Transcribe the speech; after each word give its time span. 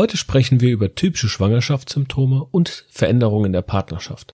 Heute 0.00 0.16
sprechen 0.16 0.62
wir 0.62 0.70
über 0.70 0.94
typische 0.94 1.28
Schwangerschaftssymptome 1.28 2.42
und 2.42 2.86
Veränderungen 2.88 3.44
in 3.44 3.52
der 3.52 3.60
Partnerschaft. 3.60 4.32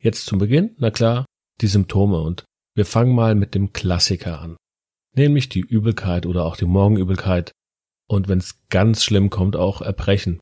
Jetzt 0.00 0.24
zum 0.24 0.38
Beginn, 0.38 0.74
na 0.78 0.90
klar, 0.90 1.26
die 1.60 1.66
Symptome 1.66 2.18
und 2.22 2.46
wir 2.74 2.86
fangen 2.86 3.14
mal 3.14 3.34
mit 3.34 3.54
dem 3.54 3.74
Klassiker 3.74 4.40
an, 4.40 4.56
nämlich 5.14 5.50
die 5.50 5.60
Übelkeit 5.60 6.24
oder 6.24 6.46
auch 6.46 6.56
die 6.56 6.64
Morgenübelkeit 6.64 7.52
und 8.08 8.28
wenn 8.28 8.38
es 8.38 8.66
ganz 8.70 9.04
schlimm 9.04 9.28
kommt, 9.28 9.56
auch 9.56 9.82
Erbrechen. 9.82 10.40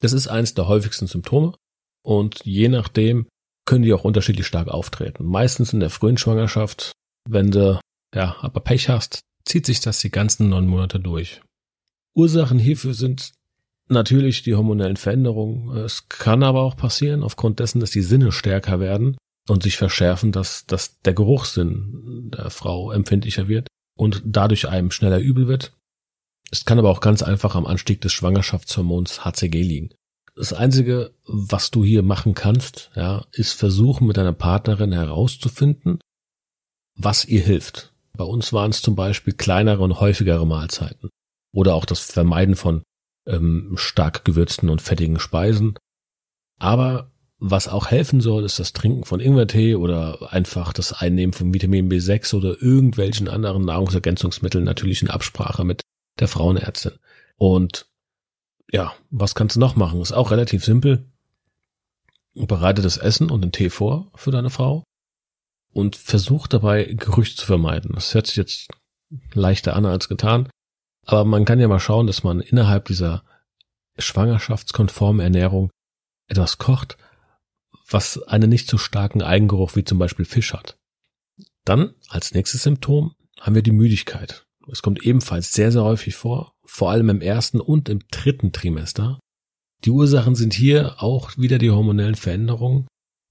Das 0.00 0.12
ist 0.12 0.26
eines 0.26 0.54
der 0.54 0.66
häufigsten 0.66 1.06
Symptome 1.06 1.54
und 2.02 2.44
je 2.44 2.66
nachdem 2.66 3.28
können 3.64 3.84
die 3.84 3.92
auch 3.92 4.02
unterschiedlich 4.02 4.48
stark 4.48 4.66
auftreten. 4.66 5.24
Meistens 5.24 5.72
in 5.72 5.78
der 5.78 5.90
frühen 5.90 6.18
Schwangerschaft, 6.18 6.90
wenn 7.28 7.52
du 7.52 7.78
ja 8.12 8.34
aber 8.40 8.58
Pech 8.58 8.88
hast, 8.88 9.20
zieht 9.44 9.66
sich 9.66 9.78
das 9.78 10.00
die 10.00 10.10
ganzen 10.10 10.48
neun 10.48 10.66
Monate 10.66 10.98
durch. 10.98 11.42
Ursachen 12.16 12.58
hierfür 12.58 12.94
sind 12.94 13.34
natürlich 13.90 14.42
die 14.42 14.54
hormonellen 14.54 14.96
Veränderungen. 14.96 15.76
Es 15.76 16.08
kann 16.08 16.42
aber 16.42 16.62
auch 16.62 16.76
passieren, 16.76 17.22
aufgrund 17.22 17.60
dessen, 17.60 17.80
dass 17.80 17.90
die 17.90 18.02
Sinne 18.02 18.32
stärker 18.32 18.80
werden 18.80 19.16
und 19.48 19.62
sich 19.62 19.76
verschärfen, 19.76 20.32
dass, 20.32 20.66
dass 20.66 21.00
der 21.00 21.14
Geruchssinn 21.14 22.30
der 22.34 22.50
Frau 22.50 22.92
empfindlicher 22.92 23.48
wird 23.48 23.68
und 23.96 24.22
dadurch 24.24 24.68
einem 24.68 24.90
schneller 24.90 25.18
übel 25.18 25.48
wird. 25.48 25.72
Es 26.50 26.64
kann 26.64 26.78
aber 26.78 26.90
auch 26.90 27.00
ganz 27.00 27.22
einfach 27.22 27.54
am 27.54 27.66
Anstieg 27.66 28.00
des 28.00 28.12
Schwangerschaftshormons 28.12 29.24
HCG 29.24 29.62
liegen. 29.62 29.90
Das 30.34 30.52
einzige, 30.52 31.12
was 31.24 31.70
du 31.70 31.84
hier 31.84 32.02
machen 32.02 32.34
kannst, 32.34 32.90
ja, 32.96 33.26
ist 33.32 33.52
versuchen, 33.52 34.06
mit 34.06 34.16
deiner 34.16 34.32
Partnerin 34.32 34.92
herauszufinden, 34.92 36.00
was 36.96 37.24
ihr 37.24 37.42
hilft. 37.42 37.92
Bei 38.16 38.24
uns 38.24 38.52
waren 38.52 38.70
es 38.70 38.82
zum 38.82 38.94
Beispiel 38.96 39.34
kleinere 39.34 39.82
und 39.82 40.00
häufigere 40.00 40.46
Mahlzeiten 40.46 41.10
oder 41.52 41.74
auch 41.74 41.84
das 41.84 42.00
Vermeiden 42.00 42.56
von 42.56 42.82
ähm, 43.26 43.72
stark 43.76 44.24
gewürzten 44.24 44.68
und 44.68 44.82
fettigen 44.82 45.18
Speisen. 45.18 45.76
Aber 46.58 47.10
was 47.38 47.68
auch 47.68 47.90
helfen 47.90 48.20
soll, 48.20 48.44
ist 48.44 48.58
das 48.58 48.74
Trinken 48.74 49.04
von 49.04 49.18
Ingwertee 49.18 49.74
oder 49.74 50.32
einfach 50.32 50.74
das 50.74 50.92
Einnehmen 50.92 51.32
von 51.32 51.54
Vitamin 51.54 51.90
B6 51.90 52.34
oder 52.34 52.60
irgendwelchen 52.60 53.28
anderen 53.28 53.64
Nahrungsergänzungsmitteln, 53.64 54.62
natürlich 54.62 55.00
in 55.00 55.08
Absprache 55.08 55.64
mit 55.64 55.80
der 56.18 56.28
Frauenärztin. 56.28 56.92
Und 57.36 57.86
ja, 58.70 58.92
was 59.10 59.34
kannst 59.34 59.56
du 59.56 59.60
noch 59.60 59.74
machen? 59.74 60.02
Ist 60.02 60.12
auch 60.12 60.30
relativ 60.30 60.64
simpel. 60.64 61.06
Bereite 62.34 62.82
das 62.82 62.98
Essen 62.98 63.30
und 63.30 63.40
den 63.40 63.52
Tee 63.52 63.70
vor 63.70 64.10
für 64.14 64.30
deine 64.30 64.50
Frau 64.50 64.84
und 65.72 65.96
versuch 65.96 66.46
dabei 66.46 66.84
Gerüche 66.84 67.36
zu 67.36 67.46
vermeiden. 67.46 67.92
Das 67.94 68.14
hört 68.14 68.26
sich 68.26 68.36
jetzt 68.36 68.68
leichter 69.32 69.74
an 69.74 69.86
als 69.86 70.08
getan. 70.08 70.48
Aber 71.06 71.24
man 71.24 71.44
kann 71.44 71.60
ja 71.60 71.68
mal 71.68 71.80
schauen, 71.80 72.06
dass 72.06 72.22
man 72.22 72.40
innerhalb 72.40 72.86
dieser 72.86 73.24
schwangerschaftskonformen 73.98 75.20
Ernährung 75.20 75.70
etwas 76.28 76.58
kocht, 76.58 76.96
was 77.88 78.22
einen 78.22 78.48
nicht 78.48 78.68
so 78.68 78.78
starken 78.78 79.22
Eigengeruch 79.22 79.76
wie 79.76 79.84
zum 79.84 79.98
Beispiel 79.98 80.24
Fisch 80.24 80.52
hat. 80.52 80.78
Dann 81.64 81.94
als 82.08 82.32
nächstes 82.32 82.62
Symptom 82.62 83.14
haben 83.40 83.54
wir 83.54 83.62
die 83.62 83.72
Müdigkeit. 83.72 84.46
Es 84.70 84.82
kommt 84.82 85.04
ebenfalls 85.04 85.52
sehr, 85.52 85.72
sehr 85.72 85.82
häufig 85.82 86.14
vor, 86.14 86.54
vor 86.64 86.90
allem 86.90 87.08
im 87.08 87.20
ersten 87.20 87.60
und 87.60 87.88
im 87.88 88.00
dritten 88.10 88.52
Trimester. 88.52 89.18
Die 89.84 89.90
Ursachen 89.90 90.34
sind 90.34 90.54
hier 90.54 91.02
auch 91.02 91.36
wieder 91.36 91.58
die 91.58 91.70
hormonellen 91.70 92.14
Veränderungen. 92.14 92.86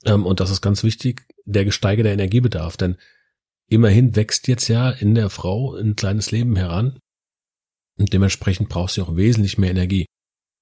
Ähm, 0.06 0.25
und 0.25 0.40
das 0.40 0.50
ist 0.50 0.62
ganz 0.62 0.84
wichtig, 0.84 1.25
der 1.46 1.66
gesteigerte 1.66 2.09
Energiebedarf. 2.09 2.75
Denn 2.75 2.97
immerhin 3.68 4.16
wächst 4.16 4.47
jetzt 4.47 4.68
ja 4.68 4.90
in 4.90 5.16
der 5.16 5.30
Frau 5.30 5.75
ein 5.75 5.96
kleines 5.96 6.31
Leben 6.31 6.56
heran. 6.56 7.00
Und 8.00 8.14
dementsprechend 8.14 8.70
braucht 8.70 8.94
sie 8.94 9.02
auch 9.02 9.16
wesentlich 9.16 9.58
mehr 9.58 9.72
Energie. 9.72 10.06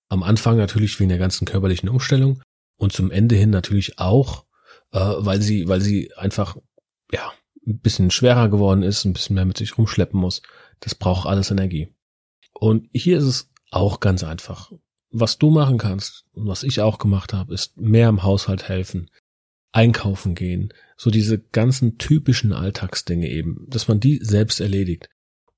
Am 0.09 0.23
Anfang 0.23 0.57
natürlich 0.57 0.99
wegen 0.99 1.09
der 1.09 1.19
ganzen 1.19 1.45
körperlichen 1.45 1.87
Umstellung 1.87 2.41
und 2.77 2.93
zum 2.93 3.11
Ende 3.11 3.35
hin 3.35 3.51
natürlich 3.51 3.99
auch, 3.99 4.45
äh, 4.91 4.99
weil 4.99 5.41
sie, 5.41 5.67
weil 5.67 5.81
sie 5.81 6.13
einfach, 6.15 6.57
ja, 7.11 7.31
ein 7.65 7.79
bisschen 7.79 8.11
schwerer 8.11 8.49
geworden 8.49 8.81
ist, 8.81 9.05
ein 9.05 9.13
bisschen 9.13 9.35
mehr 9.35 9.45
mit 9.45 9.57
sich 9.57 9.77
rumschleppen 9.77 10.19
muss. 10.19 10.41
Das 10.79 10.95
braucht 10.95 11.27
alles 11.27 11.51
Energie. 11.51 11.93
Und 12.53 12.89
hier 12.93 13.17
ist 13.17 13.25
es 13.25 13.49
auch 13.71 13.99
ganz 13.99 14.23
einfach. 14.23 14.71
Was 15.11 15.37
du 15.37 15.49
machen 15.49 15.77
kannst 15.77 16.25
und 16.33 16.47
was 16.47 16.63
ich 16.63 16.81
auch 16.81 16.97
gemacht 16.97 17.33
habe, 17.33 17.53
ist 17.53 17.77
mehr 17.77 18.09
im 18.09 18.23
Haushalt 18.23 18.67
helfen, 18.67 19.09
einkaufen 19.73 20.33
gehen, 20.33 20.73
so 20.95 21.11
diese 21.11 21.39
ganzen 21.39 21.97
typischen 21.97 22.53
Alltagsdinge 22.53 23.29
eben, 23.29 23.65
dass 23.69 23.87
man 23.87 23.99
die 23.99 24.19
selbst 24.23 24.59
erledigt. 24.59 25.09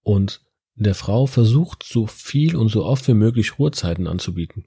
Und 0.01 0.41
der 0.83 0.95
Frau 0.95 1.25
versucht, 1.25 1.83
so 1.83 2.07
viel 2.07 2.55
und 2.55 2.69
so 2.69 2.85
oft 2.85 3.07
wie 3.07 3.13
möglich 3.13 3.59
Ruhezeiten 3.59 4.07
anzubieten. 4.07 4.65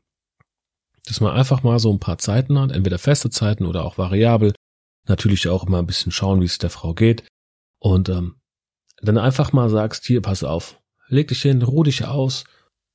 Dass 1.07 1.21
man 1.21 1.33
einfach 1.33 1.63
mal 1.63 1.79
so 1.79 1.93
ein 1.93 2.01
paar 2.01 2.19
Zeiten 2.19 2.59
hat, 2.59 2.71
entweder 2.73 2.99
feste 2.99 3.31
Zeiten 3.31 3.67
oder 3.67 3.85
auch 3.85 3.99
variabel. 3.99 4.55
Natürlich 5.07 5.49
auch 5.49 5.67
immer 5.67 5.79
ein 5.79 5.87
bisschen 5.87 6.13
schauen, 6.13 6.41
wie 6.41 6.47
es 6.47 6.59
der 6.59 6.71
Frau 6.71 6.95
geht. 6.95 7.25
Und 7.79 8.09
ähm, 8.09 8.37
dann 9.01 9.19
einfach 9.19 9.53
mal 9.53 9.69
sagst, 9.69 10.07
hier, 10.07 10.23
pass 10.23 10.45
auf, 10.45 10.81
leg 11.09 11.29
dich 11.29 11.43
hin, 11.43 11.63
ruh 11.63 11.83
dich 11.83 12.05
aus, 12.05 12.45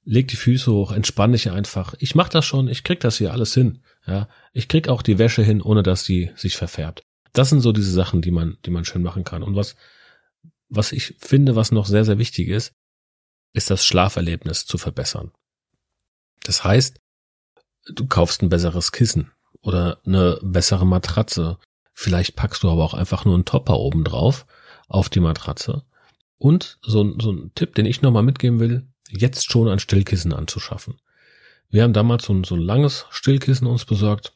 leg 0.05 0.27
die 0.29 0.37
Füße 0.37 0.71
hoch, 0.71 0.93
entspann 0.93 1.33
dich 1.33 1.51
einfach. 1.51 1.95
Ich 1.99 2.15
mach 2.15 2.29
das 2.29 2.45
schon, 2.45 2.69
ich 2.69 2.83
krieg 2.83 3.01
das 3.01 3.17
hier 3.17 3.33
alles 3.33 3.53
hin. 3.53 3.83
Ja, 4.05 4.29
ich 4.53 4.69
krieg 4.69 4.87
auch 4.87 5.01
die 5.01 5.19
Wäsche 5.19 5.43
hin, 5.43 5.61
ohne 5.61 5.83
dass 5.83 6.05
sie 6.05 6.31
sich 6.35 6.55
verfärbt. 6.55 7.03
Das 7.33 7.49
sind 7.49 7.59
so 7.59 7.73
diese 7.73 7.91
Sachen, 7.91 8.21
die 8.21 8.31
man, 8.31 8.57
die 8.65 8.71
man 8.71 8.85
schön 8.85 9.03
machen 9.03 9.25
kann. 9.25 9.43
Und 9.43 9.55
was, 9.55 9.75
was 10.69 10.93
ich 10.93 11.15
finde, 11.19 11.57
was 11.57 11.73
noch 11.73 11.85
sehr, 11.85 12.05
sehr 12.05 12.17
wichtig 12.17 12.47
ist, 12.47 12.73
ist 13.53 13.69
das 13.69 13.85
Schlaferlebnis 13.85 14.65
zu 14.65 14.77
verbessern. 14.77 15.31
Das 16.43 16.63
heißt, 16.63 16.99
du 17.87 18.07
kaufst 18.07 18.41
ein 18.41 18.49
besseres 18.49 18.91
Kissen 18.91 19.31
oder 19.61 19.99
eine 20.05 20.39
bessere 20.41 20.85
Matratze. 20.85 21.57
Vielleicht 21.93 22.35
packst 22.35 22.63
du 22.63 22.69
aber 22.69 22.83
auch 22.83 22.93
einfach 22.93 23.25
nur 23.25 23.35
einen 23.35 23.45
Topper 23.45 23.79
oben 23.79 24.03
drauf 24.03 24.45
auf 24.87 25.09
die 25.09 25.19
Matratze. 25.19 25.83
Und 26.37 26.77
so, 26.81 27.19
so 27.19 27.31
ein 27.31 27.51
Tipp, 27.55 27.75
den 27.75 27.85
ich 27.85 28.01
nochmal 28.01 28.23
mitgeben 28.23 28.59
will, 28.59 28.87
jetzt 29.09 29.51
schon 29.51 29.67
ein 29.67 29.79
Stillkissen 29.79 30.33
anzuschaffen. 30.33 30.99
Wir 31.69 31.83
haben 31.83 31.93
damals 31.93 32.25
so 32.25 32.33
ein, 32.33 32.43
so 32.43 32.55
ein 32.55 32.61
langes 32.61 33.05
Stillkissen 33.09 33.67
uns 33.67 33.85
besorgt. 33.85 34.33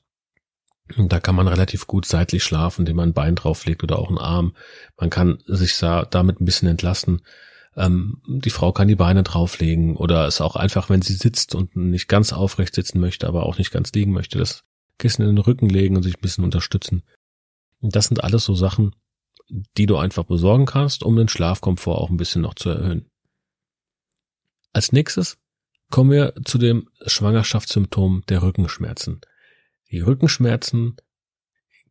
Da 0.98 1.20
kann 1.22 1.36
man 1.36 1.48
relativ 1.48 1.88
gut 1.88 2.06
seitlich 2.06 2.44
schlafen, 2.44 2.82
indem 2.82 2.98
man 2.98 3.10
ein 3.10 3.14
Bein 3.14 3.36
drauflegt 3.36 3.84
oder 3.84 4.00
auch 4.00 4.10
einen 4.10 4.18
Arm. 4.18 4.56
Man 4.98 5.10
kann 5.10 5.42
sich 5.46 5.78
da, 5.78 6.04
damit 6.04 6.42
ein 6.42 6.46
bisschen 6.46 6.68
entlasten. 6.68 7.22
Ähm, 7.76 8.22
die 8.28 8.50
Frau 8.50 8.72
kann 8.72 8.88
die 8.88 8.96
Beine 8.96 9.24
drauflegen 9.24 9.96
oder 9.96 10.28
es 10.28 10.42
auch 10.42 10.56
einfach, 10.56 10.90
wenn 10.90 11.02
sie 11.02 11.14
sitzt 11.14 11.56
und 11.56 11.76
nicht 11.76 12.08
ganz 12.08 12.34
aufrecht 12.34 12.76
sitzen 12.76 13.00
möchte, 13.00 13.28
aber 13.28 13.46
auch 13.46 13.58
nicht 13.58 13.72
ganz 13.72 13.92
liegen 13.94 14.12
möchte, 14.12 14.38
das 14.38 14.64
Kissen 14.98 15.22
in 15.24 15.30
den 15.30 15.38
Rücken 15.38 15.70
legen 15.70 15.96
und 15.96 16.04
sich 16.04 16.18
ein 16.18 16.22
bisschen 16.22 16.44
unterstützen. 16.44 17.04
Das 17.82 18.06
sind 18.06 18.24
alles 18.24 18.44
so 18.44 18.54
Sachen, 18.54 18.96
die 19.78 19.86
du 19.86 19.98
einfach 19.98 20.24
besorgen 20.24 20.66
kannst, 20.66 21.04
um 21.04 21.16
den 21.16 21.28
Schlafkomfort 21.28 21.98
auch 21.98 22.10
ein 22.10 22.18
bisschen 22.18 22.42
noch 22.42 22.54
zu 22.54 22.70
erhöhen. 22.70 23.10
Als 24.74 24.92
nächstes 24.92 25.38
kommen 25.90 26.12
wir 26.12 26.34
zu 26.46 26.58
dem 26.58 26.90
Schwangerschaftssymptom 27.06 28.24
der 28.30 28.42
Rückenschmerzen. 28.42 29.22
Die 29.92 30.00
Rückenschmerzen 30.00 30.96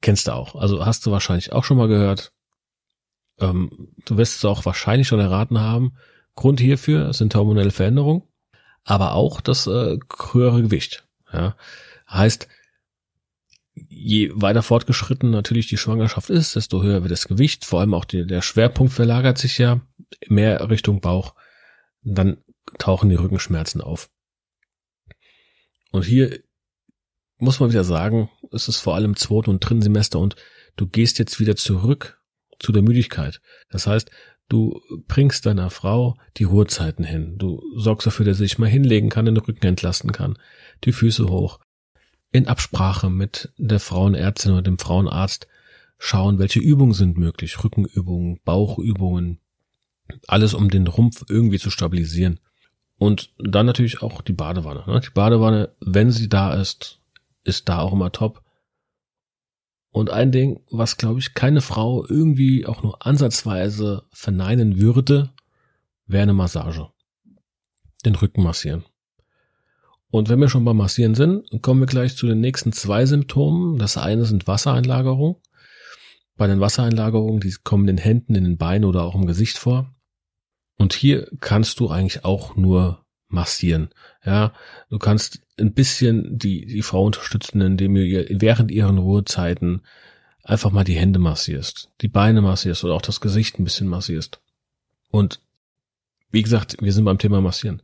kennst 0.01 0.29
du 0.29 0.33
auch. 0.33 0.55
Also 0.55 0.87
hast 0.87 1.05
du 1.05 1.11
wahrscheinlich 1.11 1.53
auch 1.53 1.65
schon 1.65 1.77
mal 1.77 1.89
gehört. 1.89 2.33
Ähm, 3.41 3.89
du 4.05 4.17
wirst 4.17 4.37
es 4.37 4.45
auch 4.45 4.65
wahrscheinlich 4.65 5.09
schon 5.09 5.21
erraten 5.21 5.61
haben. 5.61 5.97
Grund 6.35 6.61
hierfür 6.61 7.13
sind 7.13 7.35
hormonelle 7.35 7.71
Veränderungen, 7.71 8.23
aber 8.85 9.15
auch 9.15 9.41
das 9.41 9.67
äh, 9.67 9.99
höhere 10.33 10.63
Gewicht. 10.63 11.07
Ja. 11.33 11.57
Heißt, 12.09 12.49
je 13.89 14.31
weiter 14.35 14.63
fortgeschritten 14.63 15.31
natürlich 15.31 15.69
die 15.69 15.77
Schwangerschaft 15.77 16.31
ist, 16.31 16.57
desto 16.57 16.83
höher 16.83 17.03
wird 17.03 17.13
das 17.13 17.29
Gewicht. 17.29 17.65
Vor 17.65 17.81
allem 17.81 17.95
auch 17.95 18.05
die, 18.05 18.27
der 18.27 18.43
Schwerpunkt 18.43 18.93
verlagert 18.93 19.39
sich 19.39 19.59
ja 19.59 19.81
mehr 20.29 20.69
Richtung 20.71 21.01
Bauch. 21.01 21.35
Dann 22.03 22.39
tauchen 22.79 23.11
die 23.11 23.17
Rückenschmerzen 23.17 23.81
auf. 23.81 24.11
Und 25.91 26.05
hier 26.05 26.41
muss 27.39 27.59
man 27.59 27.71
wieder 27.71 27.85
sagen, 27.85 28.31
es 28.53 28.69
ist 28.69 28.81
vor 28.81 28.95
allem 28.95 29.17
zweiten 29.17 29.51
und 29.51 29.61
dritten 29.61 29.83
Semester 29.83 30.19
und 30.19 30.37
du 30.77 30.87
gehst 30.87 31.19
jetzt 31.19 31.41
wieder 31.41 31.57
zurück 31.57 32.20
zu 32.61 32.71
der 32.71 32.83
Müdigkeit. 32.83 33.41
Das 33.71 33.89
heißt, 33.89 34.11
du 34.49 34.81
bringst 35.09 35.47
deiner 35.47 35.71
Frau 35.71 36.17
die 36.37 36.45
Ruhezeiten 36.45 37.05
hin. 37.05 37.39
Du 37.39 37.61
sorgst 37.77 38.07
dafür, 38.07 38.27
dass 38.27 38.37
sie 38.37 38.45
sich 38.45 38.59
mal 38.59 38.69
hinlegen 38.69 39.09
kann, 39.09 39.25
den 39.25 39.37
Rücken 39.37 39.67
entlasten 39.67 40.13
kann, 40.13 40.39
die 40.85 40.93
Füße 40.93 41.29
hoch. 41.29 41.59
In 42.31 42.47
Absprache 42.47 43.11
mit 43.11 43.53
der 43.57 43.81
Frauenärztin 43.81 44.53
oder 44.53 44.63
dem 44.63 44.79
Frauenarzt 44.79 45.49
schauen, 45.99 46.39
welche 46.39 46.61
Übungen 46.61 46.95
sind 46.95 47.19
möglich. 47.19 47.65
Rückenübungen, 47.65 48.39
Bauchübungen. 48.45 49.41
Alles, 50.27 50.55
um 50.55 50.71
den 50.71 50.87
Rumpf 50.87 51.25
irgendwie 51.29 51.59
zu 51.59 51.71
stabilisieren. 51.71 52.39
Und 52.99 53.31
dann 53.39 53.67
natürlich 53.67 54.03
auch 54.03 54.21
die 54.21 54.33
Badewanne. 54.33 54.85
Ne? 54.87 55.01
Die 55.01 55.11
Badewanne, 55.11 55.71
wenn 55.81 56.11
sie 56.11 56.29
da 56.29 56.55
ist, 56.55 57.01
ist 57.45 57.69
da 57.69 57.79
auch 57.79 57.93
immer 57.93 58.13
top. 58.13 58.43
Und 59.93 60.11
ein 60.11 60.31
Ding, 60.31 60.61
was 60.71 60.97
glaube 60.97 61.19
ich 61.19 61.35
keine 61.35 61.61
Frau 61.61 62.07
irgendwie 62.07 62.67
auch 62.67 62.83
nur 62.83 63.05
ansatzweise 63.05 64.05
verneinen 64.13 64.79
würde, 64.79 65.31
wäre 66.07 66.23
eine 66.23 66.33
Massage. 66.33 66.89
Den 68.05 68.15
Rücken 68.15 68.43
massieren. 68.43 68.85
Und 70.11 70.29
wenn 70.29 70.41
wir 70.41 70.49
schon 70.49 70.65
beim 70.65 70.77
Massieren 70.77 71.15
sind, 71.15 71.63
kommen 71.63 71.81
wir 71.81 71.87
gleich 71.87 72.17
zu 72.17 72.27
den 72.27 72.41
nächsten 72.41 72.73
zwei 72.73 73.07
Symptomen. 73.07 73.79
Das 73.79 73.97
eine 73.97 74.25
sind 74.25 74.47
Wassereinlagerungen. 74.47 75.37
Bei 76.37 76.47
den 76.47 76.61
Wassereinlagerungen, 76.61 77.41
die 77.41 77.55
kommen 77.63 77.87
in 77.87 77.97
den 77.97 78.03
Händen, 78.03 78.35
in 78.35 78.45
den 78.45 78.57
Beinen 78.57 78.85
oder 78.85 79.05
auch 79.05 79.15
im 79.15 79.27
Gesicht 79.27 79.59
vor. 79.59 79.95
Und 80.79 80.95
hier 80.95 81.29
kannst 81.41 81.79
du 81.79 81.91
eigentlich 81.91 82.25
auch 82.25 82.57
nur 82.57 83.00
massieren. 83.31 83.91
Ja, 84.25 84.53
du 84.91 84.99
kannst 84.99 85.41
ein 85.59 85.73
bisschen 85.73 86.39
die, 86.39 86.67
die 86.67 86.83
Frau 86.83 87.05
unterstützen, 87.05 87.61
indem 87.61 87.95
du 87.95 88.05
ihr 88.05 88.27
während 88.41 88.71
ihren 88.71 88.99
Ruhezeiten 88.99 89.83
einfach 90.43 90.71
mal 90.71 90.85
die 90.85 90.95
Hände 90.95 91.19
massierst, 91.19 91.91
die 92.01 92.09
Beine 92.09 92.41
massierst 92.41 92.85
oder 92.85 92.95
auch 92.95 93.03
das 93.03 93.21
Gesicht 93.21 93.59
ein 93.59 93.65
bisschen 93.65 93.87
massierst. 93.87 94.41
Und 95.11 95.41
wie 96.31 96.43
gesagt, 96.43 96.77
wir 96.81 96.93
sind 96.93 97.05
beim 97.05 97.19
Thema 97.19 97.41
massieren. 97.41 97.83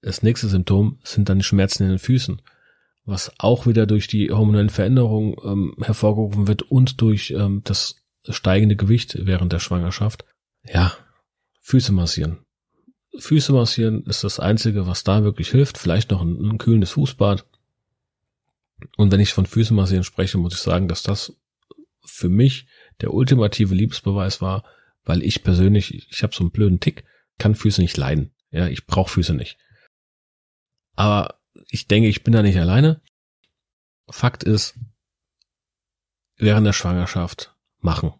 Das 0.00 0.22
nächste 0.22 0.48
Symptom 0.48 0.98
sind 1.02 1.28
dann 1.28 1.38
die 1.38 1.44
Schmerzen 1.44 1.84
in 1.84 1.90
den 1.90 1.98
Füßen, 1.98 2.40
was 3.04 3.32
auch 3.38 3.66
wieder 3.66 3.86
durch 3.86 4.06
die 4.06 4.30
hormonellen 4.30 4.70
Veränderungen 4.70 5.34
ähm, 5.44 5.74
hervorgerufen 5.82 6.46
wird 6.46 6.62
und 6.62 7.00
durch 7.00 7.30
ähm, 7.30 7.62
das 7.64 7.96
steigende 8.28 8.76
Gewicht 8.76 9.18
während 9.20 9.52
der 9.52 9.58
Schwangerschaft. 9.58 10.24
Ja, 10.64 10.92
Füße 11.60 11.92
massieren. 11.92 12.38
Füße 13.16 13.52
massieren 13.52 14.04
ist 14.04 14.24
das 14.24 14.38
Einzige, 14.38 14.86
was 14.86 15.04
da 15.04 15.24
wirklich 15.24 15.50
hilft. 15.50 15.78
Vielleicht 15.78 16.10
noch 16.10 16.22
ein, 16.22 16.38
ein 16.40 16.58
kühlendes 16.58 16.92
Fußbad. 16.92 17.46
Und 18.96 19.10
wenn 19.10 19.20
ich 19.20 19.32
von 19.32 19.46
Füßen 19.46 19.74
massieren 19.74 20.04
spreche, 20.04 20.38
muss 20.38 20.54
ich 20.54 20.60
sagen, 20.60 20.88
dass 20.88 21.02
das 21.02 21.36
für 22.04 22.28
mich 22.28 22.66
der 23.00 23.12
ultimative 23.12 23.74
Liebesbeweis 23.74 24.40
war, 24.40 24.64
weil 25.04 25.22
ich 25.22 25.42
persönlich, 25.42 26.08
ich 26.10 26.22
habe 26.22 26.34
so 26.34 26.40
einen 26.40 26.50
blöden 26.50 26.80
Tick, 26.80 27.04
kann 27.38 27.54
Füße 27.54 27.80
nicht 27.80 27.96
leiden. 27.96 28.32
Ja, 28.50 28.68
ich 28.68 28.86
brauche 28.86 29.10
Füße 29.10 29.34
nicht. 29.34 29.58
Aber 30.94 31.40
ich 31.68 31.86
denke, 31.86 32.08
ich 32.08 32.24
bin 32.24 32.32
da 32.32 32.42
nicht 32.42 32.58
alleine. 32.58 33.00
Fakt 34.08 34.42
ist, 34.42 34.78
während 36.36 36.66
der 36.66 36.72
Schwangerschaft 36.72 37.54
machen. 37.80 38.14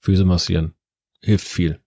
Füße 0.00 0.24
massieren. 0.24 0.74
Hilft 1.20 1.46
viel. 1.46 1.80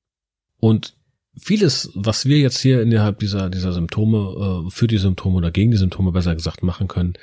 Und 0.57 0.99
vieles, 1.38 1.92
was 1.96 2.26
wir 2.26 2.40
jetzt 2.40 2.60
hier 2.60 2.81
innerhalb 2.81 3.20
dieser, 3.20 3.50
dieser 3.50 3.74
Symptome, 3.74 4.66
äh, 4.68 4.72
für 4.72 4.88
die 4.88 4.98
Symptome 4.98 5.38
oder 5.38 5.52
gegen 5.52 5.72
die 5.72 5.78
Symptome 5.78 6.12
besser 6.12 6.36
gesagt 6.36 6.64
machen 6.64 6.88
können, 6.88 7.14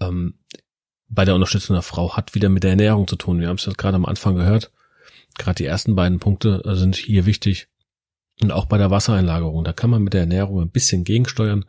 ähm, 0.00 0.34
bei 1.08 1.24
der 1.24 1.34
Unterstützung 1.34 1.74
der 1.74 1.82
Frau 1.82 2.16
hat 2.16 2.34
wieder 2.34 2.48
mit 2.48 2.62
der 2.62 2.70
Ernährung 2.70 3.08
zu 3.08 3.16
tun. 3.16 3.40
Wir 3.40 3.48
haben 3.48 3.56
es 3.56 3.66
jetzt 3.66 3.78
gerade 3.78 3.96
am 3.96 4.06
Anfang 4.06 4.36
gehört. 4.36 4.70
Gerade 5.36 5.56
die 5.56 5.66
ersten 5.66 5.96
beiden 5.96 6.20
Punkte 6.20 6.62
äh, 6.64 6.76
sind 6.76 6.96
hier 6.96 7.26
wichtig. 7.26 7.68
Und 8.40 8.52
auch 8.52 8.66
bei 8.66 8.78
der 8.78 8.90
Wassereinlagerung, 8.90 9.64
da 9.64 9.72
kann 9.72 9.90
man 9.90 10.02
mit 10.02 10.14
der 10.14 10.22
Ernährung 10.22 10.60
ein 10.60 10.70
bisschen 10.70 11.04
gegensteuern. 11.04 11.64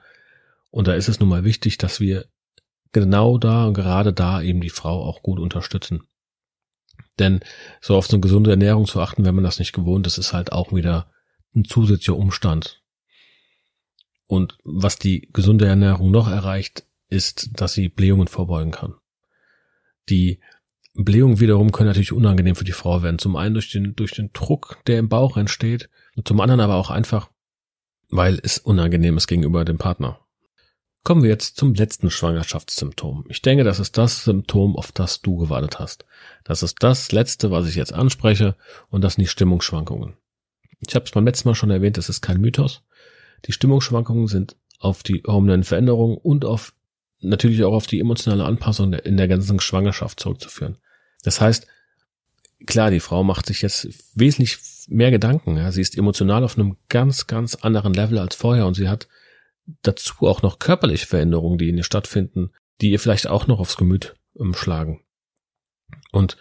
Und 0.69 0.87
da 0.87 0.93
ist 0.93 1.09
es 1.09 1.19
nun 1.19 1.27
mal 1.27 1.43
wichtig, 1.43 1.77
dass 1.77 1.99
wir 1.99 2.27
genau 2.93 3.37
da 3.37 3.65
und 3.65 3.73
gerade 3.73 4.13
da 4.13 4.41
eben 4.41 4.61
die 4.61 4.69
Frau 4.69 5.03
auch 5.03 5.21
gut 5.21 5.39
unterstützen. 5.39 6.03
Denn 7.19 7.41
so 7.81 7.97
auf 7.97 8.07
so 8.07 8.15
eine 8.15 8.21
gesunde 8.21 8.51
Ernährung 8.51 8.85
zu 8.85 9.01
achten, 9.01 9.25
wenn 9.25 9.35
man 9.35 9.43
das 9.43 9.59
nicht 9.59 9.73
gewohnt 9.73 10.07
ist, 10.07 10.17
ist 10.17 10.33
halt 10.33 10.51
auch 10.51 10.73
wieder 10.73 11.11
ein 11.55 11.65
zusätzlicher 11.65 12.17
Umstand. 12.17 12.81
Und 14.27 14.57
was 14.63 14.97
die 14.97 15.29
gesunde 15.33 15.65
Ernährung 15.65 16.11
noch 16.11 16.29
erreicht, 16.29 16.85
ist, 17.09 17.49
dass 17.59 17.73
sie 17.73 17.89
Blähungen 17.89 18.27
vorbeugen 18.27 18.71
kann. 18.71 18.95
Die 20.09 20.39
Blähungen 20.93 21.39
wiederum 21.39 21.71
können 21.71 21.87
natürlich 21.87 22.13
unangenehm 22.13 22.55
für 22.55 22.63
die 22.63 22.71
Frau 22.71 23.03
werden. 23.03 23.19
Zum 23.19 23.35
einen 23.35 23.53
durch 23.53 23.71
den, 23.71 23.95
durch 23.95 24.11
den 24.11 24.31
Druck, 24.33 24.79
der 24.87 24.99
im 24.99 25.09
Bauch 25.09 25.37
entsteht, 25.37 25.89
und 26.15 26.27
zum 26.27 26.39
anderen 26.41 26.61
aber 26.61 26.75
auch 26.75 26.89
einfach, 26.89 27.29
weil 28.09 28.39
es 28.43 28.57
unangenehm 28.57 29.17
ist 29.17 29.27
gegenüber 29.27 29.63
dem 29.65 29.77
Partner. 29.77 30.19
Kommen 31.03 31.23
wir 31.23 31.29
jetzt 31.29 31.57
zum 31.57 31.73
letzten 31.73 32.11
Schwangerschaftssymptom. 32.11 33.25
Ich 33.27 33.41
denke, 33.41 33.63
das 33.63 33.79
ist 33.79 33.97
das 33.97 34.23
Symptom, 34.23 34.75
auf 34.75 34.91
das 34.91 35.21
du 35.21 35.37
gewartet 35.37 35.79
hast. 35.79 36.05
Das 36.43 36.61
ist 36.61 36.77
das 36.83 37.11
letzte, 37.11 37.49
was 37.49 37.67
ich 37.67 37.75
jetzt 37.75 37.93
anspreche, 37.93 38.55
und 38.89 39.03
das 39.03 39.15
sind 39.15 39.23
die 39.23 39.27
Stimmungsschwankungen. 39.27 40.15
Ich 40.87 40.95
habe 40.95 41.05
es 41.05 41.11
beim 41.11 41.25
letzten 41.25 41.49
Mal 41.49 41.55
schon 41.55 41.71
erwähnt, 41.71 41.97
das 41.97 42.09
ist 42.09 42.21
kein 42.21 42.41
Mythos. 42.41 42.83
Die 43.45 43.51
Stimmungsschwankungen 43.51 44.27
sind 44.27 44.55
auf 44.79 45.03
die 45.03 45.23
hormonellen 45.25 45.63
Veränderungen 45.63 46.17
und 46.17 46.45
auf 46.45 46.73
natürlich 47.19 47.63
auch 47.63 47.73
auf 47.73 47.87
die 47.87 47.99
emotionale 47.99 48.45
Anpassung 48.45 48.93
in 48.93 49.17
der 49.17 49.27
ganzen 49.27 49.59
Schwangerschaft 49.59 50.19
zurückzuführen. 50.19 50.77
Das 51.23 51.39
heißt, 51.39 51.67
klar, 52.65 52.89
die 52.89 52.99
Frau 52.99 53.23
macht 53.23 53.45
sich 53.45 53.61
jetzt 53.61 53.87
wesentlich 54.15 54.57
mehr 54.87 55.11
Gedanken. 55.11 55.57
Ja. 55.57 55.71
Sie 55.71 55.81
ist 55.81 55.97
emotional 55.97 56.43
auf 56.43 56.57
einem 56.57 56.77
ganz, 56.89 57.27
ganz 57.27 57.55
anderen 57.55 57.93
Level 57.93 58.17
als 58.17 58.35
vorher 58.35 58.65
und 58.65 58.73
sie 58.73 58.89
hat 58.89 59.07
dazu 59.83 60.27
auch 60.27 60.41
noch 60.41 60.59
körperliche 60.59 61.05
Veränderungen, 61.05 61.57
die 61.57 61.69
in 61.69 61.77
ihr 61.77 61.83
stattfinden, 61.83 62.51
die 62.81 62.91
ihr 62.91 62.99
vielleicht 62.99 63.27
auch 63.27 63.47
noch 63.47 63.59
aufs 63.59 63.77
Gemüt 63.77 64.15
ähm, 64.39 64.55
schlagen. 64.55 65.03
Und 66.11 66.37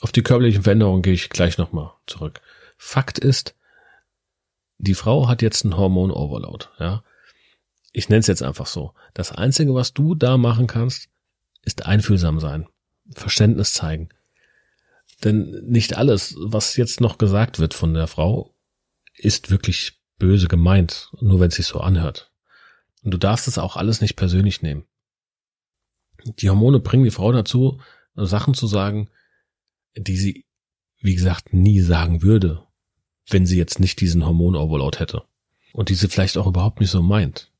auf 0.00 0.12
die 0.12 0.22
körperlichen 0.22 0.64
Veränderungen 0.64 1.02
gehe 1.02 1.12
ich 1.12 1.30
gleich 1.30 1.56
nochmal 1.56 1.92
zurück. 2.06 2.40
Fakt 2.76 3.18
ist, 3.18 3.54
die 4.84 4.94
Frau 4.94 5.28
hat 5.28 5.42
jetzt 5.42 5.64
einen 5.64 5.76
Hormon-Overload, 5.76 6.66
ja. 6.78 7.02
Ich 7.92 8.08
nenne 8.08 8.20
es 8.20 8.26
jetzt 8.26 8.42
einfach 8.42 8.66
so. 8.66 8.92
Das 9.14 9.30
Einzige, 9.32 9.74
was 9.74 9.92
du 9.92 10.14
da 10.14 10.36
machen 10.36 10.66
kannst, 10.66 11.08
ist 11.62 11.86
einfühlsam 11.86 12.40
sein, 12.40 12.66
Verständnis 13.12 13.72
zeigen. 13.72 14.08
Denn 15.22 15.62
nicht 15.66 15.96
alles, 15.96 16.34
was 16.38 16.76
jetzt 16.76 17.00
noch 17.00 17.18
gesagt 17.18 17.58
wird 17.58 17.72
von 17.72 17.94
der 17.94 18.08
Frau, 18.08 18.54
ist 19.16 19.50
wirklich 19.50 20.00
böse 20.18 20.48
gemeint, 20.48 21.10
nur 21.20 21.40
wenn 21.40 21.48
es 21.48 21.54
sich 21.54 21.66
so 21.66 21.80
anhört. 21.80 22.32
Und 23.02 23.12
du 23.12 23.18
darfst 23.18 23.46
es 23.48 23.58
auch 23.58 23.76
alles 23.76 24.00
nicht 24.00 24.16
persönlich 24.16 24.62
nehmen. 24.62 24.86
Die 26.24 26.50
Hormone 26.50 26.80
bringen 26.80 27.04
die 27.04 27.10
Frau 27.10 27.30
dazu, 27.32 27.80
Sachen 28.14 28.54
zu 28.54 28.66
sagen, 28.66 29.10
die 29.96 30.16
sie, 30.16 30.46
wie 31.00 31.14
gesagt, 31.14 31.52
nie 31.52 31.80
sagen 31.80 32.22
würde, 32.22 32.66
wenn 33.28 33.46
sie 33.46 33.56
jetzt 33.56 33.80
nicht 33.80 34.00
diesen 34.00 34.24
Hormon-Overload 34.24 34.98
hätte. 34.98 35.22
Und 35.72 35.88
die 35.88 35.94
sie 35.94 36.08
vielleicht 36.08 36.36
auch 36.36 36.46
überhaupt 36.46 36.80
nicht 36.80 36.90
so 36.90 37.02
meint. 37.02 37.50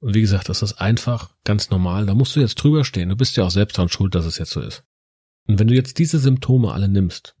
Und 0.00 0.14
wie 0.14 0.20
gesagt, 0.20 0.48
das 0.48 0.62
ist 0.62 0.74
einfach 0.74 1.34
ganz 1.44 1.70
normal. 1.70 2.06
Da 2.06 2.14
musst 2.14 2.34
du 2.36 2.40
jetzt 2.40 2.56
drüber 2.56 2.84
stehen. 2.84 3.10
Du 3.10 3.16
bist 3.16 3.36
ja 3.36 3.44
auch 3.44 3.50
selbst 3.50 3.76
dran 3.76 3.88
schuld, 3.88 4.14
dass 4.14 4.24
es 4.24 4.38
jetzt 4.38 4.50
so 4.50 4.60
ist. 4.60 4.84
Und 5.46 5.58
wenn 5.58 5.68
du 5.68 5.74
jetzt 5.74 5.98
diese 5.98 6.18
Symptome 6.18 6.72
alle 6.72 6.88
nimmst, 6.88 7.34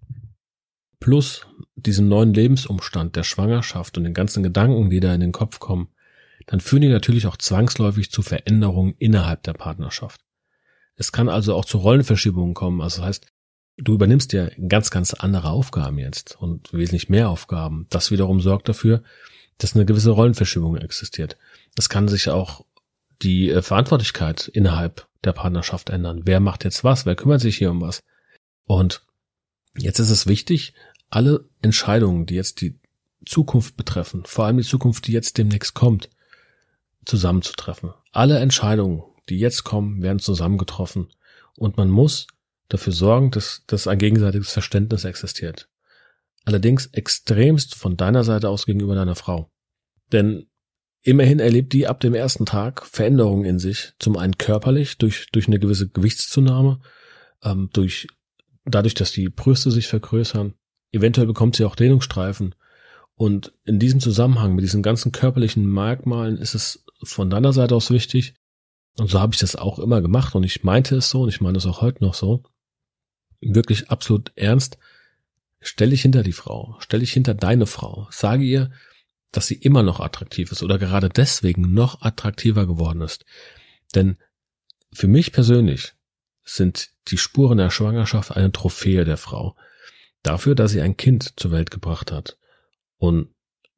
plus 1.00 1.46
diesen 1.76 2.08
neuen 2.08 2.34
Lebensumstand 2.34 3.16
der 3.16 3.24
Schwangerschaft 3.24 3.96
und 3.96 4.04
den 4.04 4.14
ganzen 4.14 4.42
Gedanken, 4.42 4.90
die 4.90 5.00
da 5.00 5.14
in 5.14 5.20
den 5.20 5.32
Kopf 5.32 5.58
kommen, 5.58 5.88
dann 6.46 6.60
führen 6.60 6.82
die 6.82 6.88
natürlich 6.88 7.26
auch 7.26 7.36
zwangsläufig 7.36 8.10
zu 8.10 8.22
Veränderungen 8.22 8.94
innerhalb 8.98 9.42
der 9.42 9.54
Partnerschaft. 9.54 10.20
Es 10.96 11.12
kann 11.12 11.28
also 11.28 11.54
auch 11.54 11.64
zu 11.64 11.78
Rollenverschiebungen 11.78 12.54
kommen. 12.54 12.82
Also 12.82 12.98
das 12.98 13.06
heißt, 13.06 13.26
du 13.82 13.94
übernimmst 13.94 14.32
ja 14.32 14.48
ganz, 14.68 14.90
ganz 14.90 15.14
andere 15.14 15.50
Aufgaben 15.50 15.98
jetzt 15.98 16.36
und 16.40 16.72
wesentlich 16.72 17.08
mehr 17.08 17.30
Aufgaben. 17.30 17.86
Das 17.90 18.10
wiederum 18.10 18.40
sorgt 18.40 18.68
dafür, 18.68 19.02
dass 19.58 19.74
eine 19.74 19.84
gewisse 19.84 20.10
Rollenverschiebung 20.10 20.76
existiert. 20.76 21.36
Es 21.76 21.88
kann 21.88 22.08
sich 22.08 22.28
auch 22.28 22.64
die 23.22 23.50
äh, 23.50 23.62
Verantwortlichkeit 23.62 24.48
innerhalb 24.48 25.06
der 25.24 25.32
Partnerschaft 25.32 25.90
ändern. 25.90 26.22
Wer 26.24 26.40
macht 26.40 26.64
jetzt 26.64 26.84
was? 26.84 27.06
Wer 27.06 27.16
kümmert 27.16 27.40
sich 27.40 27.56
hier 27.58 27.70
um 27.70 27.80
was? 27.80 28.02
Und 28.64 29.02
jetzt 29.76 29.98
ist 29.98 30.10
es 30.10 30.26
wichtig, 30.26 30.74
alle 31.10 31.44
Entscheidungen, 31.60 32.26
die 32.26 32.34
jetzt 32.34 32.60
die 32.60 32.78
Zukunft 33.26 33.76
betreffen, 33.76 34.22
vor 34.24 34.46
allem 34.46 34.56
die 34.56 34.62
Zukunft, 34.62 35.06
die 35.06 35.12
jetzt 35.12 35.36
demnächst 35.36 35.74
kommt, 35.74 36.08
zusammenzutreffen. 37.04 37.92
Alle 38.12 38.38
Entscheidungen, 38.38 39.02
die 39.28 39.38
jetzt 39.38 39.64
kommen, 39.64 40.02
werden 40.02 40.20
zusammengetroffen 40.20 41.08
und 41.56 41.76
man 41.76 41.90
muss 41.90 42.26
dafür 42.72 42.92
sorgen, 42.92 43.30
dass, 43.30 43.64
dass 43.66 43.86
ein 43.86 43.98
gegenseitiges 43.98 44.52
Verständnis 44.52 45.04
existiert. 45.04 45.68
Allerdings 46.44 46.86
extremst 46.86 47.74
von 47.74 47.96
deiner 47.96 48.24
Seite 48.24 48.48
aus 48.48 48.66
gegenüber 48.66 48.94
deiner 48.94 49.14
Frau. 49.14 49.50
Denn 50.12 50.46
immerhin 51.02 51.38
erlebt 51.38 51.72
die 51.72 51.86
ab 51.86 52.00
dem 52.00 52.14
ersten 52.14 52.46
Tag 52.46 52.86
Veränderungen 52.86 53.44
in 53.44 53.58
sich. 53.58 53.92
Zum 53.98 54.16
einen 54.16 54.38
körperlich 54.38 54.96
durch, 54.98 55.26
durch 55.32 55.48
eine 55.48 55.58
gewisse 55.58 55.88
Gewichtszunahme, 55.88 56.80
ähm, 57.42 57.68
durch, 57.72 58.08
dadurch, 58.64 58.94
dass 58.94 59.12
die 59.12 59.28
Brüste 59.28 59.70
sich 59.70 59.86
vergrößern. 59.86 60.54
Eventuell 60.92 61.26
bekommt 61.26 61.56
sie 61.56 61.64
auch 61.64 61.76
Dehnungsstreifen. 61.76 62.54
Und 63.14 63.52
in 63.64 63.78
diesem 63.78 64.00
Zusammenhang 64.00 64.54
mit 64.54 64.64
diesen 64.64 64.82
ganzen 64.82 65.12
körperlichen 65.12 65.70
Merkmalen 65.70 66.38
ist 66.38 66.54
es 66.54 66.84
von 67.02 67.28
deiner 67.28 67.52
Seite 67.52 67.74
aus 67.74 67.90
wichtig, 67.90 68.34
und 68.98 69.08
so 69.08 69.20
habe 69.20 69.34
ich 69.34 69.40
das 69.40 69.56
auch 69.56 69.78
immer 69.78 70.02
gemacht 70.02 70.34
und 70.34 70.44
ich 70.44 70.64
meinte 70.64 70.96
es 70.96 71.10
so 71.10 71.22
und 71.22 71.28
ich 71.28 71.40
meine 71.40 71.58
es 71.58 71.66
auch 71.66 71.80
heute 71.80 72.04
noch 72.04 72.14
so, 72.14 72.42
wirklich 73.40 73.90
absolut 73.90 74.32
ernst, 74.36 74.78
stell 75.60 75.90
dich 75.90 76.02
hinter 76.02 76.22
die 76.22 76.32
Frau, 76.32 76.76
stell 76.80 77.00
dich 77.00 77.12
hinter 77.12 77.34
deine 77.34 77.66
Frau, 77.66 78.08
sage 78.10 78.44
ihr, 78.44 78.70
dass 79.32 79.46
sie 79.46 79.54
immer 79.54 79.82
noch 79.82 80.00
attraktiv 80.00 80.50
ist 80.52 80.62
oder 80.62 80.78
gerade 80.78 81.08
deswegen 81.08 81.72
noch 81.72 82.02
attraktiver 82.02 82.66
geworden 82.66 83.00
ist. 83.00 83.24
Denn 83.94 84.16
für 84.92 85.08
mich 85.08 85.32
persönlich 85.32 85.94
sind 86.44 86.90
die 87.08 87.18
Spuren 87.18 87.58
der 87.58 87.70
Schwangerschaft 87.70 88.32
eine 88.32 88.52
Trophäe 88.52 89.04
der 89.04 89.16
Frau. 89.16 89.56
Dafür, 90.22 90.54
dass 90.54 90.72
sie 90.72 90.80
ein 90.80 90.96
Kind 90.96 91.34
zur 91.36 91.52
Welt 91.52 91.70
gebracht 91.70 92.10
hat. 92.12 92.38
Und 92.96 93.28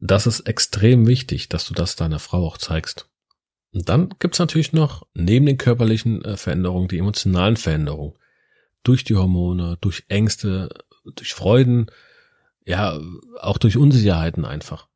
das 0.00 0.26
ist 0.26 0.40
extrem 0.40 1.06
wichtig, 1.06 1.48
dass 1.48 1.66
du 1.66 1.74
das 1.74 1.96
deiner 1.96 2.18
Frau 2.18 2.46
auch 2.46 2.58
zeigst. 2.58 3.08
Und 3.72 3.88
dann 3.88 4.14
gibt's 4.18 4.38
natürlich 4.38 4.72
noch 4.72 5.06
neben 5.14 5.46
den 5.46 5.58
körperlichen 5.58 6.24
äh, 6.24 6.36
Veränderungen 6.36 6.88
die 6.88 6.98
emotionalen 6.98 7.56
Veränderungen. 7.56 8.14
Durch 8.82 9.04
die 9.04 9.16
Hormone, 9.16 9.78
durch 9.80 10.04
Ängste, 10.08 10.68
durch 11.04 11.34
Freuden, 11.34 11.86
ja, 12.64 12.98
auch 13.40 13.58
durch 13.58 13.76
Unsicherheiten 13.76 14.44
einfach. 14.44 14.88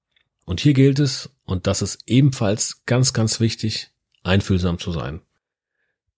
Und 0.45 0.61
hier 0.61 0.75
gilt 0.75 0.99
es, 0.99 1.31
und 1.45 1.67
das 1.67 1.83
ist 1.83 2.01
ebenfalls 2.07 2.85
ganz, 2.87 3.13
ganz 3.13 3.41
wichtig, 3.41 3.91
einfühlsam 4.23 4.79
zu 4.79 4.93
sein. 4.93 5.21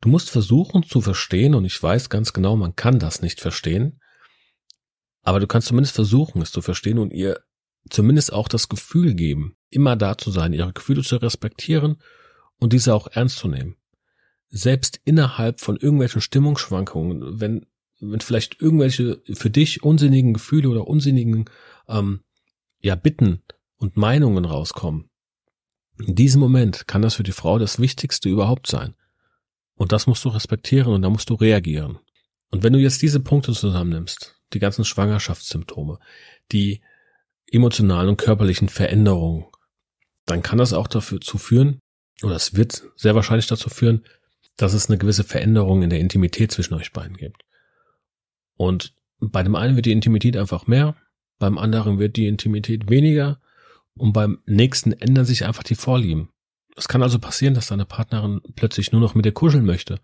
Du 0.01 0.09
musst 0.09 0.31
versuchen 0.31 0.83
zu 0.83 1.01
verstehen, 1.01 1.55
und 1.55 1.65
ich 1.65 1.83
weiß 1.83 2.09
ganz 2.09 2.33
genau, 2.33 2.57
man 2.57 2.77
kann 2.77 2.99
das 2.99 3.23
nicht 3.23 3.41
verstehen, 3.41 4.01
aber 5.23 5.41
du 5.41 5.47
kannst 5.47 5.69
zumindest 5.69 5.95
versuchen, 5.95 6.41
es 6.41 6.53
zu 6.53 6.63
verstehen 6.63 6.99
und 6.99 7.13
ihr 7.13 7.43
zumindest 7.91 8.33
auch 8.33 8.49
das 8.49 8.69
Gefühl 8.69 9.15
geben, 9.15 9.57
immer 9.71 9.97
da 9.97 10.17
zu 10.17 10.31
sein, 10.31 10.53
ihre 10.53 10.73
Gefühle 10.73 11.03
zu 11.03 11.17
respektieren 11.17 11.97
und 12.59 12.73
diese 12.73 12.95
auch 12.95 13.09
ernst 13.09 13.39
zu 13.39 13.49
nehmen. 13.49 13.77
Selbst 14.50 15.00
innerhalb 15.05 15.61
von 15.61 15.76
irgendwelchen 15.76 16.21
Stimmungsschwankungen, 16.21 17.40
wenn, 17.40 17.67
wenn 18.00 18.21
vielleicht 18.21 18.61
irgendwelche 18.61 19.21
für 19.33 19.50
dich 19.50 19.83
unsinnigen 19.83 20.35
Gefühle 20.35 20.69
oder 20.69 20.88
unsinnigen 20.88 21.47
ähm, 21.88 22.21
ja, 22.81 22.95
Bitten 22.95 23.43
und 23.76 23.97
Meinungen 23.97 24.45
rauskommen, 24.45 25.11
in 26.00 26.14
diesem 26.14 26.40
Moment 26.40 26.87
kann 26.87 27.02
das 27.02 27.14
für 27.14 27.25
die 27.25 27.33
Frau 27.33 27.59
das 27.59 27.78
Wichtigste 27.81 28.28
überhaupt 28.28 28.67
sein. 28.69 28.95
Und 29.75 29.93
das 29.93 30.07
musst 30.07 30.25
du 30.25 30.28
respektieren 30.28 30.93
und 30.93 31.02
da 31.02 31.11
musst 31.11 31.31
du 31.31 31.35
reagieren. 31.35 31.99
Und 32.50 32.62
wenn 32.62 32.73
du 32.73 32.78
jetzt 32.78 33.02
diese 33.02 33.21
Punkte 33.21 33.52
zusammennimmst, 33.52 34.40
die 34.52 34.59
ganzen 34.59 34.85
Schwangerschaftssymptome, 34.85 35.99
die 36.52 36.83
emotionalen 37.47 38.09
und 38.09 38.17
körperlichen 38.17 38.69
Veränderungen, 38.69 39.47
dann 40.26 40.43
kann 40.43 40.59
das 40.59 40.73
auch 40.73 40.87
dafür 40.87 41.21
zu 41.21 41.38
führen, 41.38 41.81
oder 42.23 42.35
es 42.35 42.55
wird 42.55 42.85
sehr 42.97 43.14
wahrscheinlich 43.14 43.47
dazu 43.47 43.71
führen, 43.71 44.05
dass 44.59 44.75
es 44.75 44.91
eine 44.91 44.99
gewisse 44.99 45.25
Veränderung 45.25 45.83
in 45.83 45.88
der 45.88 46.00
Intimität 46.00 46.53
zwischen 46.53 46.75
euch 46.75 46.93
beiden 46.93 47.17
gibt. 47.17 47.45
Und 48.57 48.95
bei 49.21 49.43
dem 49.43 49.55
einen 49.55 49.77
wird 49.77 49.87
die 49.87 49.93
Intimität 49.93 50.37
einfach 50.37 50.67
mehr, 50.67 50.97
beim 51.38 51.57
anderen 51.57 51.99
wird 51.99 52.17
die 52.17 52.27
Intimität 52.27 52.91
weniger 52.91 53.41
und 53.95 54.12
beim 54.12 54.41
nächsten 54.47 54.93
ändern 54.93 55.25
sich 55.25 55.45
einfach 55.45 55.62
die 55.62 55.77
Vorlieben. 55.77 56.29
Es 56.77 56.88
kann 56.88 57.03
also 57.03 57.19
passieren, 57.19 57.55
dass 57.55 57.69
deine 57.69 57.85
Partnerin 57.85 58.41
plötzlich 58.57 58.93
nur 58.93 59.00
noch 59.00 59.15
mit 59.15 59.25
dir 59.25 59.33
kuscheln 59.33 59.65
möchte 59.65 60.00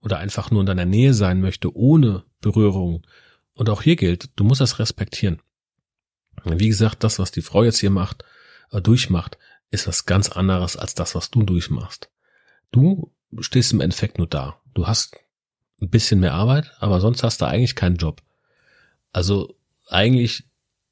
oder 0.00 0.18
einfach 0.18 0.50
nur 0.50 0.60
in 0.60 0.66
deiner 0.66 0.86
Nähe 0.86 1.12
sein 1.12 1.40
möchte, 1.40 1.74
ohne 1.76 2.24
Berührung. 2.40 3.06
Und 3.52 3.68
auch 3.68 3.82
hier 3.82 3.96
gilt, 3.96 4.30
du 4.36 4.44
musst 4.44 4.60
das 4.60 4.78
respektieren. 4.78 5.40
Wie 6.44 6.68
gesagt, 6.68 7.04
das, 7.04 7.18
was 7.18 7.30
die 7.30 7.42
Frau 7.42 7.64
jetzt 7.64 7.78
hier 7.78 7.90
macht, 7.90 8.24
äh, 8.70 8.80
durchmacht, 8.80 9.36
ist 9.70 9.86
was 9.86 10.06
ganz 10.06 10.30
anderes 10.30 10.76
als 10.76 10.94
das, 10.94 11.14
was 11.14 11.30
du 11.30 11.42
durchmachst. 11.42 12.10
Du 12.70 13.12
stehst 13.40 13.72
im 13.72 13.80
Endeffekt 13.80 14.18
nur 14.18 14.26
da. 14.26 14.60
Du 14.74 14.86
hast 14.86 15.16
ein 15.80 15.90
bisschen 15.90 16.20
mehr 16.20 16.34
Arbeit, 16.34 16.72
aber 16.78 17.00
sonst 17.00 17.22
hast 17.22 17.40
du 17.40 17.46
eigentlich 17.46 17.76
keinen 17.76 17.96
Job. 17.96 18.22
Also 19.12 19.56
eigentlich 19.88 20.44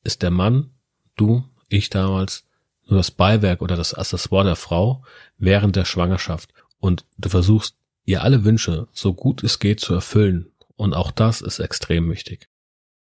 ist 0.04 0.22
der 0.22 0.30
Mann, 0.30 0.70
du, 1.16 1.44
ich 1.68 1.90
damals, 1.90 2.44
nur 2.88 2.98
das 2.98 3.10
Beiwerk 3.10 3.62
oder 3.62 3.76
das 3.76 3.94
Accessoire 3.94 4.44
der 4.44 4.56
Frau 4.56 5.04
während 5.38 5.74
der 5.74 5.84
Schwangerschaft. 5.84 6.50
Und 6.78 7.04
du 7.18 7.28
versuchst, 7.28 7.76
ihr 8.04 8.22
alle 8.22 8.44
Wünsche 8.44 8.86
so 8.92 9.12
gut 9.12 9.42
es 9.42 9.58
geht 9.58 9.80
zu 9.80 9.94
erfüllen. 9.94 10.52
Und 10.76 10.94
auch 10.94 11.10
das 11.10 11.40
ist 11.40 11.58
extrem 11.58 12.08
wichtig. 12.10 12.48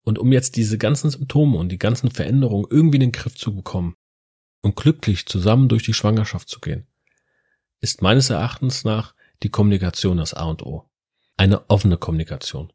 Und 0.02 0.18
um 0.18 0.32
jetzt 0.32 0.56
diese 0.56 0.78
ganzen 0.78 1.10
Symptome 1.10 1.58
und 1.58 1.68
die 1.70 1.78
ganzen 1.78 2.10
Veränderungen 2.10 2.66
irgendwie 2.70 2.96
in 2.96 3.02
den 3.02 3.12
Griff 3.12 3.36
zu 3.36 3.54
bekommen, 3.54 3.96
und 4.64 4.76
glücklich 4.76 5.26
zusammen 5.26 5.68
durch 5.68 5.82
die 5.82 5.92
Schwangerschaft 5.92 6.48
zu 6.48 6.58
gehen, 6.58 6.86
ist 7.80 8.00
meines 8.00 8.30
Erachtens 8.30 8.82
nach 8.82 9.13
die 9.42 9.50
Kommunikation 9.50 10.18
das 10.18 10.34
A 10.34 10.44
und 10.44 10.62
O. 10.62 10.88
Eine 11.36 11.68
offene 11.68 11.96
Kommunikation. 11.96 12.72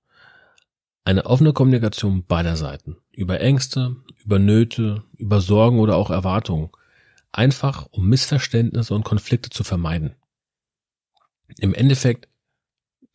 Eine 1.03 1.25
offene 1.25 1.53
Kommunikation 1.53 2.25
beider 2.25 2.55
Seiten. 2.55 2.97
Über 3.11 3.39
Ängste, 3.39 3.95
über 4.23 4.37
Nöte, 4.37 5.03
über 5.17 5.41
Sorgen 5.41 5.79
oder 5.79 5.95
auch 5.95 6.09
Erwartungen. 6.09 6.69
Einfach 7.31 7.87
um 7.91 8.07
Missverständnisse 8.07 8.93
und 8.93 9.05
Konflikte 9.05 9.49
zu 9.49 9.63
vermeiden. 9.63 10.15
Im 11.57 11.73
Endeffekt 11.73 12.27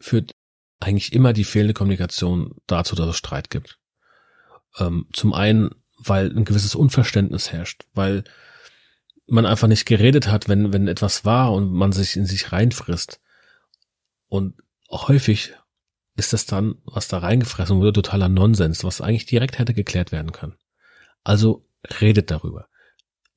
führt 0.01 0.33
eigentlich 0.81 1.13
immer 1.13 1.33
die 1.33 1.45
fehlende 1.45 1.75
Kommunikation 1.75 2.57
dazu, 2.67 2.97
dass 2.97 3.09
es 3.09 3.17
Streit 3.17 3.51
gibt. 3.51 3.79
Ähm, 4.79 5.07
zum 5.13 5.33
einen, 5.33 5.71
weil 5.99 6.35
ein 6.37 6.45
gewisses 6.45 6.75
Unverständnis 6.75 7.53
herrscht, 7.53 7.85
weil 7.95 8.25
man 9.27 9.47
einfach 9.47 9.69
nicht 9.69 9.87
geredet 9.87 10.29
hat, 10.29 10.49
wenn, 10.49 10.73
wenn 10.73 10.89
etwas 10.89 11.25
war 11.25 11.53
und 11.53 11.73
man 11.73 11.93
sich 11.93 12.17
in 12.17 12.27
sich 12.27 12.53
reinfrisst. 12.53 13.21
Und 14.35 14.57
häufig 14.91 15.53
ist 16.17 16.33
das 16.33 16.45
dann, 16.45 16.75
was 16.87 17.07
da 17.07 17.19
reingefressen 17.19 17.77
wurde, 17.79 17.93
totaler 17.93 18.29
Nonsens, 18.29 18.83
was 18.83 19.01
eigentlich 19.01 19.27
direkt 19.27 19.61
hätte 19.61 19.75
geklärt 19.75 20.11
werden 20.11 20.33
können. 20.33 20.57
Also 21.23 21.69
redet 22.01 22.33
darüber. 22.33 22.67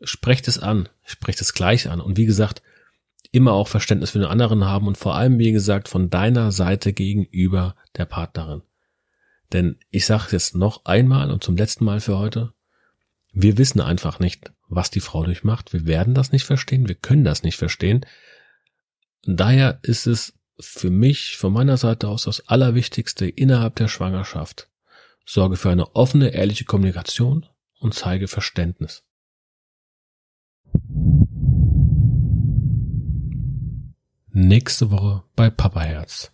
Sprecht 0.01 0.47
es 0.47 0.57
an, 0.57 0.89
sprecht 1.03 1.39
es 1.39 1.53
gleich 1.53 1.87
an. 1.87 2.01
Und 2.01 2.17
wie 2.17 2.25
gesagt, 2.25 2.63
immer 3.31 3.53
auch 3.53 3.67
Verständnis 3.67 4.09
für 4.09 4.17
den 4.17 4.27
anderen 4.27 4.65
haben 4.65 4.87
und 4.87 4.97
vor 4.97 5.13
allem, 5.13 5.37
wie 5.37 5.51
gesagt, 5.51 5.87
von 5.87 6.09
deiner 6.09 6.51
Seite 6.51 6.93
gegenüber 6.93 7.75
der 7.95 8.05
Partnerin. 8.05 8.63
Denn 9.53 9.77
ich 9.91 10.07
sage 10.07 10.29
jetzt 10.31 10.55
noch 10.55 10.85
einmal 10.85 11.29
und 11.29 11.43
zum 11.43 11.57
letzten 11.57 11.85
Mal 11.85 11.99
für 11.99 12.17
heute, 12.17 12.53
wir 13.33 13.59
wissen 13.59 13.81
einfach 13.81 14.17
nicht, 14.17 14.51
was 14.67 14.89
die 14.89 14.99
Frau 14.99 15.23
durchmacht. 15.23 15.73
Wir 15.73 15.85
werden 15.85 16.15
das 16.15 16.31
nicht 16.31 16.45
verstehen, 16.45 16.87
wir 16.87 16.95
können 16.95 17.23
das 17.23 17.43
nicht 17.43 17.57
verstehen. 17.57 18.03
Daher 19.27 19.77
ist 19.83 20.07
es 20.07 20.33
für 20.59 20.89
mich, 20.89 21.37
von 21.37 21.53
meiner 21.53 21.77
Seite 21.77 22.07
aus, 22.07 22.23
das 22.23 22.47
Allerwichtigste 22.47 23.27
innerhalb 23.27 23.75
der 23.75 23.87
Schwangerschaft. 23.87 24.69
Sorge 25.25 25.57
für 25.57 25.69
eine 25.69 25.95
offene, 25.95 26.29
ehrliche 26.29 26.65
Kommunikation 26.65 27.45
und 27.79 27.93
zeige 27.93 28.27
Verständnis. 28.27 29.03
Nächste 34.29 34.91
Woche 34.91 35.23
bei 35.35 35.49
Papa 35.49 35.81
Herz. 35.81 36.31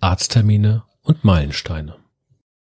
Arzttermine 0.00 0.84
und 1.02 1.24
Meilensteine. 1.24 1.96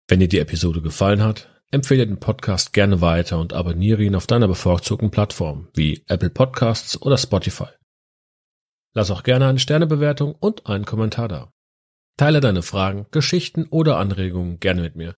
Wenn 0.06 0.20
dir 0.20 0.28
die 0.28 0.38
Episode 0.38 0.82
gefallen 0.82 1.22
hat, 1.22 1.48
Empfehle 1.72 2.06
den 2.06 2.20
Podcast 2.20 2.72
gerne 2.72 3.00
weiter 3.00 3.40
und 3.40 3.52
abonniere 3.52 4.04
ihn 4.04 4.14
auf 4.14 4.28
deiner 4.28 4.46
bevorzugten 4.46 5.10
Plattform 5.10 5.68
wie 5.74 6.04
Apple 6.06 6.30
Podcasts 6.30 7.00
oder 7.02 7.18
Spotify. 7.18 7.66
Lass 8.96 9.10
auch 9.10 9.24
gerne 9.24 9.46
eine 9.46 9.58
Sternebewertung 9.58 10.34
und 10.34 10.66
einen 10.66 10.86
Kommentar 10.86 11.28
da. 11.28 11.52
Teile 12.16 12.40
deine 12.40 12.62
Fragen, 12.62 13.04
Geschichten 13.10 13.66
oder 13.66 13.98
Anregungen 13.98 14.58
gerne 14.58 14.80
mit 14.80 14.96
mir, 14.96 15.14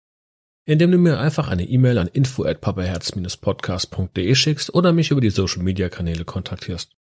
indem 0.66 0.90
du 0.90 0.98
mir 0.98 1.20
einfach 1.20 1.46
eine 1.46 1.62
E-Mail 1.64 1.98
an 1.98 2.08
info 2.08 2.44
at 2.44 2.60
papaherz-podcast.de 2.60 4.34
schickst 4.34 4.74
oder 4.74 4.92
mich 4.92 5.12
über 5.12 5.20
die 5.20 5.30
Social 5.30 5.62
Media 5.62 5.88
Kanäle 5.90 6.24
kontaktierst. 6.24 6.96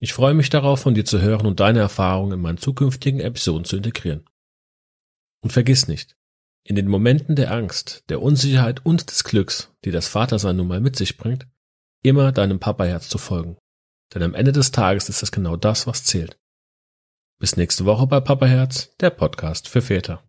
Ich 0.00 0.12
freue 0.12 0.34
mich 0.34 0.50
darauf, 0.50 0.80
von 0.80 0.92
dir 0.92 1.06
zu 1.06 1.22
hören 1.22 1.46
und 1.46 1.60
deine 1.60 1.78
Erfahrungen 1.78 2.32
in 2.32 2.40
meinen 2.42 2.58
zukünftigen 2.58 3.20
Episoden 3.20 3.64
zu 3.64 3.78
integrieren. 3.78 4.28
Und 5.42 5.54
vergiss 5.54 5.88
nicht, 5.88 6.18
in 6.62 6.76
den 6.76 6.88
Momenten 6.88 7.36
der 7.36 7.52
Angst, 7.52 8.04
der 8.10 8.20
Unsicherheit 8.20 8.84
und 8.84 9.08
des 9.08 9.24
Glücks, 9.24 9.72
die 9.86 9.90
das 9.90 10.08
Vatersein 10.08 10.56
nun 10.56 10.68
mal 10.68 10.80
mit 10.80 10.94
sich 10.94 11.16
bringt, 11.16 11.46
immer 12.02 12.32
deinem 12.32 12.60
Papaherz 12.60 13.08
zu 13.08 13.16
folgen. 13.16 13.56
Denn 14.14 14.22
am 14.22 14.34
Ende 14.34 14.52
des 14.52 14.70
Tages 14.70 15.08
ist 15.08 15.22
es 15.22 15.32
genau 15.32 15.56
das, 15.56 15.86
was 15.86 16.04
zählt. 16.04 16.38
Bis 17.38 17.56
nächste 17.56 17.84
Woche 17.84 18.06
bei 18.06 18.20
Papaherz, 18.20 18.94
der 19.00 19.10
Podcast 19.10 19.68
für 19.68 19.82
Väter. 19.82 20.22